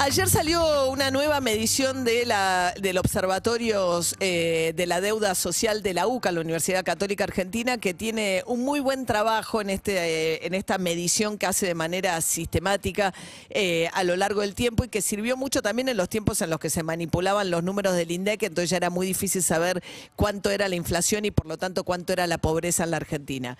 Ayer 0.00 0.28
salió 0.28 0.88
una 0.90 1.10
nueva 1.10 1.40
medición 1.40 2.04
del 2.04 2.98
Observatorio 2.98 4.00
eh, 4.20 4.72
de 4.76 4.86
la 4.86 5.00
Deuda 5.00 5.34
Social 5.34 5.82
de 5.82 5.92
la 5.92 6.06
UCA, 6.06 6.30
la 6.30 6.40
Universidad 6.40 6.84
Católica 6.84 7.24
Argentina, 7.24 7.78
que 7.78 7.94
tiene 7.94 8.44
un 8.46 8.64
muy 8.64 8.78
buen 8.78 9.06
trabajo 9.06 9.60
en, 9.60 9.70
este, 9.70 10.36
eh, 10.36 10.48
esta 10.52 10.78
medición 10.78 11.36
que 11.36 11.46
hace 11.46 11.66
de 11.66 11.74
manera 11.74 12.20
sistemática 12.20 13.12
eh, 13.50 13.88
a 13.92 14.04
lo 14.04 14.14
largo 14.14 14.42
del 14.42 14.54
tiempo 14.54 14.84
y 14.84 14.88
que 14.88 15.02
sirvió 15.02 15.36
mucho 15.36 15.62
también 15.62 15.88
en 15.88 15.96
los 15.96 16.08
tiempos 16.08 16.40
en 16.42 16.50
los 16.50 16.60
que 16.60 16.70
se 16.70 16.84
manipulaban 16.84 17.50
los 17.50 17.64
números 17.64 17.96
del 17.96 18.12
INDEC, 18.12 18.44
entonces 18.44 18.70
ya 18.70 18.76
era 18.76 18.90
muy 18.90 19.04
difícil 19.04 19.42
saber 19.42 19.82
cuánto 20.14 20.50
era 20.50 20.68
la 20.68 20.76
inflación 20.76 21.24
y 21.24 21.32
por 21.32 21.46
lo 21.46 21.58
tanto 21.58 21.82
cuánto 21.82 22.12
era 22.12 22.28
la 22.28 22.38
pobreza 22.38 22.84
en 22.84 22.92
la 22.92 22.98
Argentina. 22.98 23.58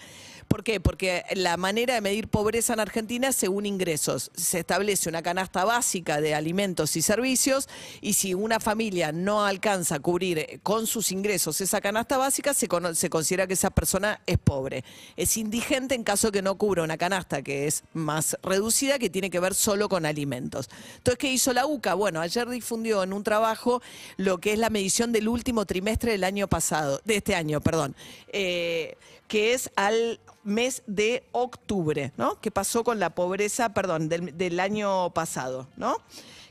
¿Por 0.49 0.65
qué? 0.65 0.81
Porque 0.81 1.25
la 1.35 1.59
manera 1.59 1.95
de 1.95 2.01
medir 2.01 2.29
pobreza 2.29 2.73
en 2.73 2.81
Argentina 2.81 3.29
es 3.29 3.37
según 3.37 3.67
ingresos. 3.67 4.31
Se 4.35 4.61
establece 4.61 5.11
una 5.11 5.23
canasta 5.23 5.67
básica 5.67 6.23
de 6.23 6.28
alimentos 6.35 6.97
y 6.97 7.03
servicios 7.03 7.69
y 8.01 8.15
si 8.15 8.35
una 8.35 8.61
familia 8.61 9.13
no 9.13 9.45
alcanza 9.45 9.97
a 9.97 10.01
cubrir 10.01 10.39
eh, 10.39 10.61
con 10.63 10.87
sus 10.87 11.13
ingresos 11.13 11.61
esa 11.61 11.81
canasta 11.81 12.17
básica, 12.17 12.55
se, 12.55 12.69
se 12.95 13.11
considera 13.11 13.47
que 13.47 13.55
esa 13.55 13.71
persona 13.71 14.21
es 14.27 14.39
pobre. 14.39 14.85
Es 15.17 15.37
indigente 15.37 15.95
en 15.95 16.05
caso 16.05 16.33
que 16.33 16.43
no 16.43 16.57
cubra 16.57 16.83
una 16.83 16.97
canasta 16.97 17.43
que 17.43 17.67
es 17.67 17.85
más 17.93 18.37
reducida, 18.43 18.99
que 18.99 19.11
tiene 19.11 19.31
que 19.31 19.41
ver 19.41 19.55
solo 19.55 19.89
con 19.89 20.07
alimentos. 20.07 20.69
Entonces, 20.97 21.19
¿qué 21.19 21.33
hizo 21.33 21.53
la 21.53 21.67
UCA? 21.67 21.95
Bueno, 21.95 22.21
ayer 22.21 22.49
difundió 22.49 23.03
en 23.03 23.13
un 23.13 23.23
trabajo 23.23 23.83
lo 24.17 24.39
que 24.39 24.53
es 24.53 24.59
la 24.59 24.71
medición 24.71 25.13
del 25.13 25.29
último 25.29 25.67
trimestre 25.67 26.13
del 26.13 26.25
año 26.25 26.49
pasado, 26.49 27.01
de 27.05 27.17
este 27.17 27.35
año, 27.35 27.61
perdón. 27.61 27.95
Eh, 28.33 28.97
que 29.29 29.53
es 29.53 29.71
al 29.77 30.21
mes 30.43 30.83
de 30.87 31.23
octubre, 31.33 32.13
¿no? 32.17 32.41
¿Qué 32.41 32.51
pasó 32.51 32.83
con 32.83 32.99
la 32.99 33.15
pobreza, 33.15 33.75
perdón, 33.75 34.09
del, 34.09 34.61
año 34.61 35.11
pasado, 35.11 35.69
¿no? 35.77 35.99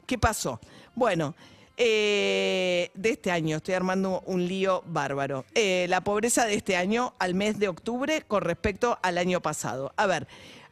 ¿Qué 0.06 0.18
pasó? 0.18 0.62
Bueno, 0.96 1.36
eh, 1.76 2.92
de 2.94 3.10
este 3.10 3.32
año, 3.32 3.58
estoy 3.58 3.74
armando 3.74 4.24
un 4.28 4.48
lío 4.48 4.84
bárbaro. 4.86 5.44
Eh, 5.56 5.88
la 5.90 6.02
pobreza 6.02 6.46
de 6.46 6.54
este 6.54 6.78
año 6.78 7.14
al 7.20 7.34
mes 7.34 7.60
de 7.60 7.68
octubre 7.68 8.22
con 8.28 8.44
respecto 8.44 9.00
al 9.02 9.18
año 9.18 9.42
pasado. 9.42 9.92
A 9.98 10.06
ver, 10.06 10.28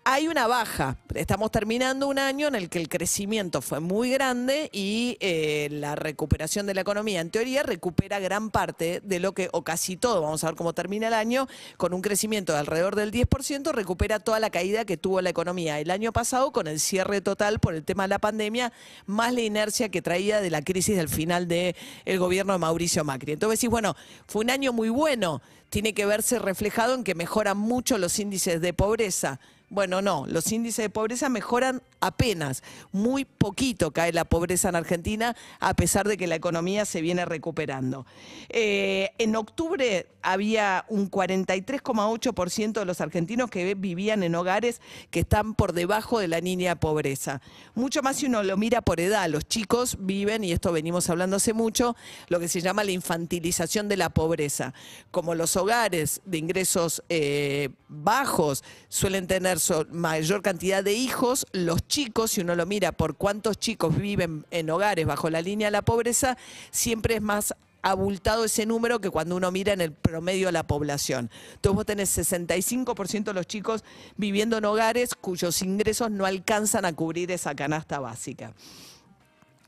hay 0.07 0.27
una 0.27 0.45
baja. 0.45 0.97
Estamos 1.15 1.49
terminando 1.49 2.07
un 2.07 2.19
año 2.19 2.47
en 2.47 2.53
el 2.53 2.69
que 2.69 2.77
el 2.77 2.89
crecimiento 2.89 3.59
fue 3.63 3.79
muy 3.79 4.11
grande 4.11 4.69
y 4.71 5.17
eh, 5.19 5.67
la 5.71 5.95
recuperación 5.95 6.67
de 6.67 6.75
la 6.75 6.81
economía, 6.81 7.21
en 7.21 7.31
teoría, 7.31 7.63
recupera 7.63 8.19
gran 8.19 8.51
parte 8.51 9.01
de 9.03 9.19
lo 9.19 9.33
que, 9.33 9.49
o 9.51 9.63
casi 9.63 9.97
todo, 9.97 10.21
vamos 10.21 10.43
a 10.43 10.47
ver 10.47 10.55
cómo 10.55 10.73
termina 10.73 11.07
el 11.07 11.15
año, 11.15 11.47
con 11.77 11.91
un 11.91 12.03
crecimiento 12.03 12.53
de 12.53 12.59
alrededor 12.59 12.95
del 12.95 13.11
10%, 13.11 13.71
recupera 13.71 14.19
toda 14.19 14.39
la 14.39 14.51
caída 14.51 14.85
que 14.85 14.95
tuvo 14.95 15.21
la 15.21 15.31
economía 15.31 15.79
el 15.79 15.89
año 15.89 16.13
pasado 16.13 16.51
con 16.51 16.67
el 16.67 16.79
cierre 16.79 17.21
total 17.21 17.59
por 17.59 17.73
el 17.73 17.83
tema 17.83 18.03
de 18.03 18.09
la 18.09 18.19
pandemia, 18.19 18.71
más 19.07 19.33
la 19.33 19.41
inercia 19.41 19.89
que 19.89 20.03
traía 20.03 20.39
de 20.39 20.51
la 20.51 20.61
crisis 20.61 20.95
del 20.95 21.09
final 21.09 21.47
del 21.47 21.73
gobierno 22.19 22.53
de 22.53 22.59
Mauricio 22.59 23.03
Macri. 23.03 23.33
Entonces 23.33 23.59
decís, 23.59 23.71
bueno, 23.71 23.95
fue 24.27 24.43
un 24.43 24.51
año 24.51 24.71
muy 24.71 24.89
bueno, 24.89 25.41
tiene 25.71 25.95
que 25.95 26.05
verse 26.05 26.37
reflejado 26.37 26.93
en 26.93 27.03
que 27.03 27.15
mejoran 27.15 27.57
mucho 27.57 27.97
los 27.97 28.19
índices 28.19 28.61
de 28.61 28.71
pobreza. 28.71 29.39
Bueno, 29.69 30.01
no, 30.01 30.25
los 30.27 30.51
índices 30.51 30.85
de 30.85 30.89
pobreza 30.89 31.27
mejoran 31.27 31.81
apenas, 31.99 32.61
muy 32.91 33.25
poquito 33.25 33.91
cae 33.91 34.13
la 34.13 34.23
pobreza 34.23 34.69
en 34.69 34.75
Argentina, 34.75 35.35
a 35.59 35.73
pesar 35.73 36.07
de 36.07 36.17
que 36.17 36.27
la 36.27 36.35
economía 36.35 36.85
se 36.85 37.01
viene 37.01 37.25
recuperando. 37.25 38.05
Eh, 38.49 39.09
en 39.17 39.35
octubre 39.35 40.07
había 40.21 40.85
un 40.87 41.09
43,8% 41.09 42.73
de 42.73 42.85
los 42.85 43.01
argentinos 43.01 43.49
que 43.49 43.75
vivían 43.75 44.23
en 44.23 44.35
hogares 44.35 44.81
que 45.09 45.21
están 45.21 45.55
por 45.55 45.73
debajo 45.73 46.19
de 46.19 46.27
la 46.27 46.39
línea 46.39 46.75
de 46.75 46.79
pobreza. 46.79 47.41
Mucho 47.73 48.01
más 48.01 48.17
si 48.17 48.27
uno 48.27 48.43
lo 48.43 48.57
mira 48.57 48.81
por 48.81 48.99
edad, 48.99 49.27
los 49.29 49.47
chicos 49.47 49.97
viven, 49.99 50.43
y 50.43 50.51
esto 50.51 50.71
venimos 50.71 51.09
hablando 51.09 51.37
hace 51.37 51.53
mucho, 51.53 51.95
lo 52.27 52.39
que 52.39 52.47
se 52.47 52.61
llama 52.61 52.83
la 52.83 52.91
infantilización 52.91 53.87
de 53.87 53.97
la 53.97 54.09
pobreza. 54.09 54.73
Como 55.11 55.33
los 55.35 55.55
hogares 55.55 56.21
de 56.25 56.37
ingresos 56.37 57.03
eh, 57.09 57.69
bajos 57.87 58.63
suelen 58.89 59.27
tener 59.27 59.54
mayor 59.91 60.41
cantidad 60.41 60.83
de 60.83 60.93
hijos, 60.93 61.45
los 61.51 61.87
chicos, 61.87 62.31
si 62.31 62.41
uno 62.41 62.55
lo 62.55 62.65
mira 62.65 62.91
por 62.91 63.15
cuántos 63.15 63.57
chicos 63.57 63.95
viven 63.97 64.45
en 64.51 64.69
hogares 64.69 65.05
bajo 65.05 65.29
la 65.29 65.41
línea 65.41 65.67
de 65.67 65.71
la 65.71 65.81
pobreza, 65.81 66.37
siempre 66.71 67.15
es 67.15 67.21
más 67.21 67.53
abultado 67.81 68.45
ese 68.45 68.65
número 68.65 68.99
que 68.99 69.11
cuando 69.11 69.35
uno 69.35 69.51
mira 69.51 69.71
en 69.73 69.81
el 69.81 69.91
promedio 69.91 70.47
de 70.47 70.53
la 70.53 70.65
población. 70.65 71.29
Entonces 71.53 71.75
vos 71.75 71.85
tenés 71.85 72.17
65% 72.17 73.25
de 73.25 73.33
los 73.33 73.45
chicos 73.45 73.83
viviendo 74.17 74.57
en 74.57 74.65
hogares 74.65 75.13
cuyos 75.13 75.61
ingresos 75.61 76.09
no 76.09 76.25
alcanzan 76.25 76.85
a 76.85 76.93
cubrir 76.93 77.31
esa 77.31 77.53
canasta 77.53 77.99
básica. 77.99 78.53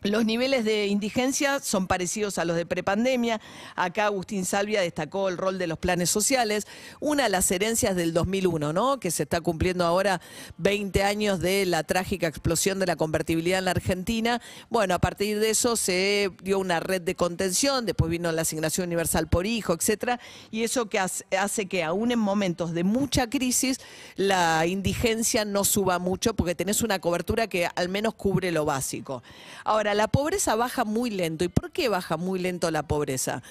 Los 0.08 0.26
niveles 0.26 0.64
de 0.64 0.88
indigencia 0.88 1.60
son 1.60 1.86
parecidos 1.86 2.38
a 2.38 2.46
los 2.46 2.56
de 2.56 2.66
prepandemia. 2.66 3.42
Acá 3.76 4.06
Agustín 4.06 4.46
Salvia 4.46 4.80
destacó 4.80 5.28
el 5.28 5.38
rol 5.38 5.58
de 5.58 5.68
los 5.68 5.78
planes 5.80 6.10
sociales. 6.10 6.66
Una 7.02 7.24
de 7.24 7.30
las 7.30 7.52
herencias 7.52 7.94
del 7.96 8.14
2001, 8.14 8.72
¿no? 8.72 9.02
Que 9.02 9.12
se 9.12 9.24
está 9.24 9.42
cumpliendo 9.42 9.84
ahora 9.86 10.22
20 10.60 11.04
años 11.04 11.42
de 11.42 11.66
la 11.66 11.84
trágica 11.84 12.28
explosión 12.28 12.80
de 12.80 12.86
la 12.86 12.96
convertibilidad 12.96 13.60
en 13.60 13.66
la 13.66 13.72
Argentina. 13.72 14.42
Bueno, 14.70 14.96
a 14.96 15.00
partir 15.00 15.42
de 15.42 15.50
eso 15.50 15.76
se 15.76 16.32
dio 16.42 16.58
una 16.60 16.80
red 16.80 17.02
de 17.02 17.16
contención, 17.16 17.86
después 17.86 18.10
vino 18.10 18.32
la 18.32 18.44
asignación 18.44 18.88
universal 18.88 19.28
por 19.28 19.46
hijo, 19.46 19.74
etcétera, 19.74 20.22
y 20.52 20.64
eso 20.64 20.88
que 20.88 21.00
hace, 21.00 21.66
que 21.68 21.84
aún 21.84 22.14
en 22.14 22.20
momentos 22.20 22.74
de 22.74 22.86
mucha 22.86 23.30
crisis 23.30 23.82
la 24.16 24.66
indigencia 24.68 25.44
no 25.44 25.66
suba 25.66 26.00
mucho 26.00 26.34
porque 26.34 26.56
tenés 26.56 26.82
una 26.82 27.00
cobertura 27.00 27.48
que 27.48 27.68
al 27.76 27.90
menos 27.90 28.14
cubre 28.14 28.52
lo 28.52 28.64
básico. 28.64 29.22
Ahora, 29.66 29.97
la 29.98 30.08
pobreza 30.08 30.56
baja 30.56 30.86
muy 30.86 31.10
lento. 31.10 31.44
¿Y 31.44 31.50
por 31.50 31.72
qué 31.72 31.90
baja 31.90 32.16
muy 32.16 32.40
lento 32.40 32.72
la 32.72 32.84
pobreza? 32.84 33.42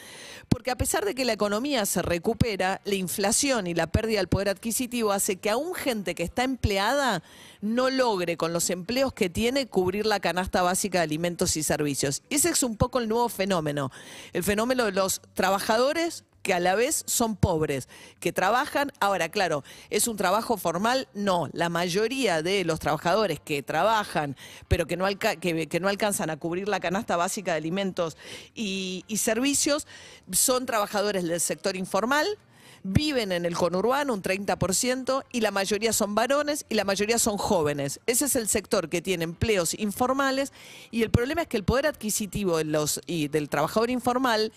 Porque 0.48 0.70
a 0.70 0.76
pesar 0.76 1.04
de 1.04 1.14
que 1.14 1.24
la 1.24 1.32
economía 1.32 1.84
se 1.86 2.02
recupera, 2.02 2.80
la 2.84 2.94
inflación 2.94 3.66
y 3.66 3.74
la 3.74 3.88
pérdida 3.88 4.18
del 4.18 4.28
poder 4.28 4.48
adquisitivo 4.48 5.12
hace 5.12 5.36
que 5.36 5.50
aún 5.50 5.74
gente 5.74 6.14
que 6.14 6.22
está 6.22 6.44
empleada 6.44 7.22
no 7.60 7.90
logre 7.90 8.36
con 8.36 8.52
los 8.52 8.70
empleos 8.70 9.12
que 9.12 9.28
tiene 9.28 9.66
cubrir 9.66 10.06
la 10.06 10.20
canasta 10.20 10.62
básica 10.62 10.98
de 10.98 11.04
alimentos 11.04 11.56
y 11.56 11.62
servicios. 11.62 12.22
Ese 12.30 12.50
es 12.50 12.62
un 12.62 12.76
poco 12.76 13.00
el 13.00 13.08
nuevo 13.08 13.28
fenómeno. 13.28 13.90
El 14.32 14.44
fenómeno 14.44 14.84
de 14.84 14.92
los 14.92 15.20
trabajadores 15.34 16.24
que 16.46 16.54
a 16.54 16.60
la 16.60 16.76
vez 16.76 17.02
son 17.08 17.34
pobres, 17.34 17.88
que 18.20 18.32
trabajan. 18.32 18.92
Ahora, 19.00 19.30
claro, 19.30 19.64
¿es 19.90 20.06
un 20.06 20.16
trabajo 20.16 20.56
formal? 20.56 21.08
No. 21.12 21.48
La 21.52 21.68
mayoría 21.68 22.40
de 22.40 22.64
los 22.64 22.78
trabajadores 22.78 23.40
que 23.40 23.64
trabajan, 23.64 24.36
pero 24.68 24.86
que 24.86 24.96
no, 24.96 25.06
que, 25.18 25.80
no 25.80 25.88
alcanzan 25.88 26.30
a 26.30 26.36
cubrir 26.36 26.68
la 26.68 26.78
canasta 26.78 27.16
básica 27.16 27.50
de 27.50 27.56
alimentos 27.56 28.16
y, 28.54 29.04
servicios, 29.18 29.88
son 30.30 30.66
trabajadores 30.66 31.24
del 31.24 31.40
sector 31.40 31.74
informal. 31.74 32.38
Viven 32.84 33.32
en 33.32 33.44
el 33.44 33.56
conurbano 33.56 34.14
un 34.14 34.22
30% 34.22 35.24
y 35.32 35.40
la 35.40 35.50
mayoría 35.50 35.92
son 35.92 36.14
varones 36.14 36.64
y 36.68 36.76
la 36.76 36.84
mayoría 36.84 37.18
son 37.18 37.38
jóvenes. 37.38 37.98
Ese 38.06 38.26
es 38.26 38.36
el 38.36 38.46
sector 38.46 38.88
que 38.88 39.02
tiene 39.02 39.24
empleos 39.24 39.74
informales 39.74 40.52
y 40.92 41.02
el 41.02 41.10
problema 41.10 41.42
es 41.42 41.48
que 41.48 41.56
el 41.56 41.64
poder 41.64 41.88
adquisitivo 41.88 42.58
del 42.58 43.48
trabajador 43.48 43.90
informal 43.90 44.52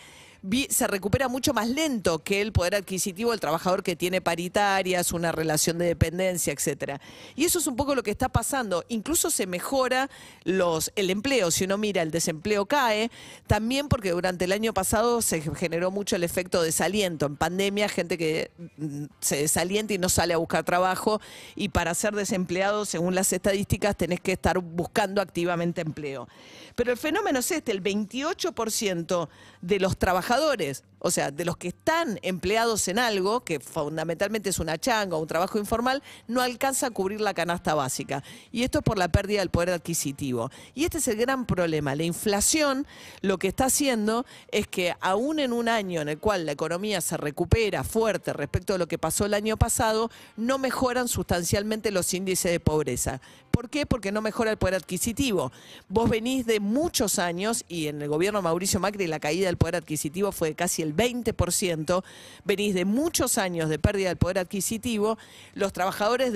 se 0.69 0.88
recupera 0.88 1.27
mucho 1.27 1.53
más 1.53 1.67
lento 1.67 2.19
que 2.19 2.41
el 2.41 2.51
poder 2.51 2.75
adquisitivo 2.75 3.31
del 3.31 3.39
trabajador 3.39 3.83
que 3.83 3.95
tiene 3.95 4.22
paritarias, 4.22 5.11
una 5.11 5.31
relación 5.31 5.77
de 5.77 5.85
dependencia, 5.85 6.53
etcétera. 6.53 7.01
Y 7.35 7.45
eso 7.45 7.59
es 7.59 7.67
un 7.67 7.75
poco 7.75 7.95
lo 7.95 8.03
que 8.03 8.11
está 8.11 8.29
pasando. 8.29 8.85
Incluso 8.88 9.29
se 9.31 9.47
mejora 9.47 10.09
el 10.45 11.09
empleo. 11.09 11.51
Si 11.51 11.66
uno 11.66 11.77
mira, 11.77 12.01
el 12.01 12.11
desempleo 12.11 12.66
cae, 12.66 13.11
también 13.47 13.89
porque 13.89 14.11
durante 14.11 14.45
el 14.45 14.51
año 14.51 14.73
pasado 14.73 15.22
se 15.22 15.41
generó 15.41 15.91
mucho 15.91 16.16
el 16.16 16.23
efecto 16.23 16.61
desaliento. 16.61 17.25
En 17.25 17.35
pandemia, 17.35 17.89
gente 17.89 18.17
que 18.17 18.51
mm, 18.77 19.06
se 19.19 19.38
desalienta 19.38 19.94
y 19.94 19.97
no 19.97 20.09
sale 20.09 20.33
a 20.33 20.38
buscar 20.38 20.63
trabajo. 20.63 21.19
Y 21.56 21.69
para 21.69 21.94
ser 21.94 22.15
desempleado, 22.15 22.86
según 22.86 23.15
las 23.15 23.33
estadísticas, 23.33 23.97
tenés 23.97 24.21
que 24.21 24.31
estar 24.31 24.59
buscando 24.59 25.21
activamente 25.21 25.81
empleo. 25.81 26.27
Pero 26.75 26.91
el 26.91 26.97
fenómeno 26.97 27.39
es 27.39 27.51
este, 27.51 27.74
el 27.74 27.83
28% 27.83 29.27
de 29.62 29.80
los 29.80 29.97
trabajadores, 29.97 30.28
trabajadores 30.29 30.83
o 31.00 31.12
sea, 31.12 31.31
de 31.31 31.46
los 31.46 31.57
que 31.57 31.69
están 31.69 32.19
empleados 32.22 32.88
en 32.88 33.00
algo, 33.00 33.42
que 33.42 33.60
fundamentalmente 33.60 34.50
es 34.50 34.60
una 34.60 34.78
changa 34.78 35.16
o 35.16 35.22
un 35.22 35.28
trabajo 35.28 35.57
informal, 35.57 36.04
no 36.28 36.42
alcanza 36.42 36.88
a 36.88 36.92
cubrir 36.92 37.22
la 37.22 37.34
canasta 37.34 37.74
básica. 37.74 38.24
Y 38.51 38.63
esto 38.63 38.80
es 38.80 38.84
por 38.84 38.98
la 38.98 39.07
pérdida 39.10 39.40
del 39.40 39.50
poder 39.50 39.72
adquisitivo. 39.72 40.51
Y 40.75 40.84
este 40.84 40.98
es 40.98 41.07
el 41.07 41.18
gran 41.18 41.46
problema. 41.46 41.96
La 41.96 42.04
inflación 42.04 42.86
lo 43.22 43.38
que 43.38 43.48
está 43.48 43.66
haciendo 43.66 44.25
es 44.51 44.68
que 44.68 44.94
aún 45.00 45.40
en 45.40 45.54
un 45.54 45.69
año 45.69 46.01
en 46.01 46.10
el 46.10 46.19
cual 46.19 46.46
la 46.46 46.51
economía 46.51 47.01
se 47.01 47.18
recupera 47.18 47.84
fuerte 47.84 48.34
respecto 48.34 48.74
a 48.74 48.78
lo 48.78 48.88
que 48.88 48.98
pasó 48.98 49.25
el 49.25 49.34
año 49.34 49.57
pasado, 49.57 50.12
no 50.36 50.57
mejoran 50.57 51.07
sustancialmente 51.07 51.92
los 51.92 52.13
índices 52.13 52.51
de 52.51 52.60
pobreza. 52.60 53.22
¿Por 53.51 53.69
qué? 53.69 53.86
Porque 53.86 54.12
no 54.12 54.22
mejora 54.22 54.51
el 54.51 54.57
poder 54.57 54.75
adquisitivo. 54.75 55.51
Vos 55.88 56.10
venís 56.10 56.46
de 56.46 56.60
muchos 56.60 57.19
años 57.19 57.66
y 57.68 57.88
en 57.88 58.01
el 58.01 58.07
gobierno 58.07 58.42
Mauricio 58.42 58.80
Macri 58.80 59.07
la 59.07 59.19
caída 59.19 59.48
del 59.48 59.57
poder 59.57 59.78
adquisitivo 59.78 60.31
fue 60.31 60.50
de 60.50 60.56
casi 60.56 60.81
el 60.81 60.88
del 60.94 60.95
20%, 60.95 62.03
venís 62.44 62.74
de 62.74 62.86
muchos 62.86 63.38
años 63.38 63.69
de 63.69 63.80
pérdida 63.80 64.09
del 64.09 64.18
poder 64.18 64.39
adquisitivo, 64.39 65.18
los 65.53 65.74
trabajadores 65.74 66.33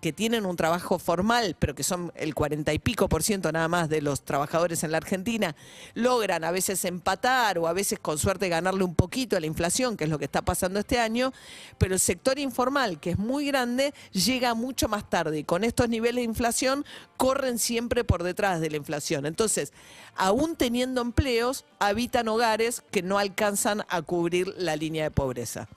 que 0.00 0.12
tienen 0.12 0.46
un 0.46 0.56
trabajo 0.56 0.98
formal, 0.98 1.56
pero 1.58 1.74
que 1.74 1.82
son 1.82 2.12
el 2.16 2.34
40 2.34 2.72
y 2.72 2.78
pico 2.78 3.08
por 3.08 3.22
ciento 3.22 3.52
nada 3.52 3.68
más 3.68 3.88
de 3.88 4.02
los 4.02 4.22
trabajadores 4.22 4.84
en 4.84 4.92
la 4.92 4.98
Argentina, 4.98 5.54
logran 5.94 6.44
a 6.44 6.50
veces 6.50 6.84
empatar 6.84 7.58
o 7.58 7.66
a 7.66 7.72
veces 7.72 7.98
con 7.98 8.18
suerte 8.18 8.48
ganarle 8.48 8.84
un 8.84 8.94
poquito 8.94 9.36
a 9.36 9.40
la 9.40 9.46
inflación, 9.46 9.96
que 9.96 10.04
es 10.04 10.10
lo 10.10 10.18
que 10.18 10.24
está 10.24 10.42
pasando 10.42 10.78
este 10.78 10.98
año, 10.98 11.32
pero 11.78 11.94
el 11.94 12.00
sector 12.00 12.38
informal, 12.38 13.00
que 13.00 13.10
es 13.10 13.18
muy 13.18 13.46
grande, 13.46 13.94
llega 14.12 14.54
mucho 14.54 14.88
más 14.88 15.08
tarde 15.08 15.38
y 15.40 15.44
con 15.44 15.64
estos 15.64 15.88
niveles 15.88 16.16
de 16.16 16.22
inflación 16.22 16.84
corren 17.16 17.58
siempre 17.58 18.04
por 18.04 18.22
detrás 18.22 18.60
de 18.60 18.70
la 18.70 18.76
inflación. 18.76 19.26
Entonces, 19.26 19.72
aún 20.16 20.56
teniendo 20.56 21.00
empleos, 21.00 21.64
habitan 21.78 22.28
hogares 22.28 22.82
que 22.90 23.02
no 23.02 23.18
alcanzan 23.18 23.84
a 23.92 24.02
cubrir 24.02 24.54
la 24.58 24.74
línea 24.76 25.04
de 25.04 25.10
pobreza. 25.10 25.68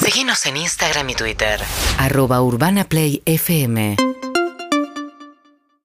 Seguinos 0.00 0.46
en 0.46 0.56
Instagram 0.56 1.10
y 1.10 1.14
Twitter. 1.14 1.60
Arroba 1.98 2.40
Urbana 2.40 2.84
Play 2.84 3.22
FM 3.26 3.96